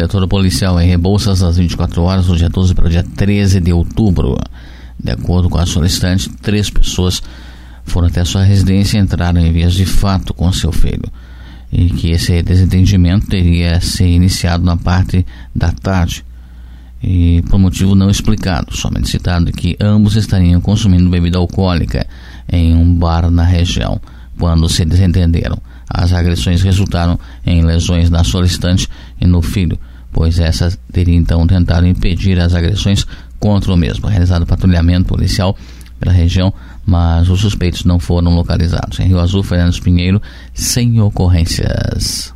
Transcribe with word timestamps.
setor 0.00 0.26
policial 0.26 0.80
em 0.80 0.88
Rebouças 0.88 1.42
às 1.42 1.58
24 1.58 2.02
horas, 2.02 2.26
do 2.26 2.36
dia 2.36 2.48
12 2.48 2.74
para 2.74 2.86
o 2.86 2.88
dia 2.88 3.04
13 3.04 3.60
de 3.60 3.72
outubro. 3.72 4.38
De 4.98 5.10
acordo 5.10 5.50
com 5.50 5.58
a 5.58 5.66
solicitante, 5.66 6.30
três 6.40 6.70
pessoas 6.70 7.22
foram 7.84 8.08
até 8.08 8.24
sua 8.24 8.42
residência 8.42 8.96
e 8.96 9.00
entraram 9.00 9.40
em 9.40 9.52
vias 9.52 9.74
de 9.74 9.84
fato 9.84 10.32
com 10.32 10.50
seu 10.52 10.72
filho. 10.72 11.04
E 11.70 11.90
que 11.90 12.10
esse 12.10 12.42
desentendimento 12.42 13.26
teria 13.26 13.80
se 13.80 14.04
iniciado 14.04 14.64
na 14.64 14.76
parte 14.76 15.26
da 15.54 15.70
tarde 15.70 16.24
e 17.02 17.42
por 17.48 17.58
motivo 17.58 17.94
não 17.94 18.10
explicado, 18.10 18.76
somente 18.76 19.08
citado 19.08 19.50
que 19.52 19.76
ambos 19.80 20.16
estariam 20.16 20.60
consumindo 20.60 21.08
bebida 21.08 21.38
alcoólica 21.38 22.06
em 22.50 22.74
um 22.74 22.94
bar 22.94 23.30
na 23.30 23.44
região 23.44 24.00
quando 24.38 24.68
se 24.68 24.84
desentenderam. 24.84 25.58
As 25.88 26.12
agressões 26.12 26.62
resultaram 26.62 27.18
em 27.44 27.62
lesões 27.62 28.10
na 28.10 28.22
solicitante 28.22 28.88
e 29.20 29.26
no 29.26 29.40
filho, 29.40 29.78
pois 30.12 30.38
essa 30.38 30.76
teria 30.92 31.16
então 31.16 31.46
tentado 31.46 31.86
impedir 31.86 32.38
as 32.40 32.54
agressões 32.54 33.06
contra 33.38 33.72
o 33.72 33.76
mesmo. 33.76 34.06
Realizado 34.06 34.46
patrulhamento 34.46 35.08
policial 35.08 35.56
pela 35.98 36.12
região, 36.12 36.52
mas 36.84 37.28
os 37.28 37.40
suspeitos 37.40 37.84
não 37.84 37.98
foram 37.98 38.34
localizados. 38.34 38.98
Em 39.00 39.08
Rio 39.08 39.20
Azul, 39.20 39.42
Fernando 39.42 39.80
Pinheiro, 39.80 40.20
sem 40.54 41.00
ocorrências. 41.00 42.34